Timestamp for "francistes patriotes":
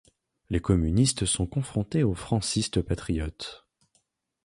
2.15-3.67